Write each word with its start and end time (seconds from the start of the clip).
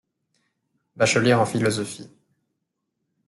Bachelier 0.95 1.35
en 1.35 1.45
philosophie. 1.45 2.09